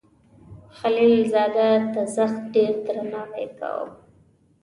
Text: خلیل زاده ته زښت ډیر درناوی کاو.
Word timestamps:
خلیل 0.77 1.15
زاده 1.33 1.69
ته 1.93 2.01
زښت 2.15 2.41
ډیر 2.53 2.71
درناوی 2.85 3.47
کاو. 3.59 3.81